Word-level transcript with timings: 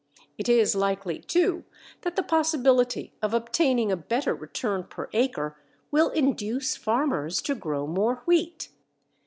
It 0.35 0.49
is 0.49 0.73
likely 0.75 1.19
too 1.19 1.63
that 2.01 2.15
the 2.15 2.23
possibility 2.23 3.13
of 3.21 3.35
obtaining 3.35 3.91
a 3.91 3.95
better 3.95 4.33
return 4.33 4.85
per 4.85 5.09
acre 5.13 5.55
will 5.91 6.09
induce 6.09 6.75
farmers 6.75 7.39
to 7.43 7.53
grow 7.53 7.85
more 7.85 8.23
wheat. 8.25 8.69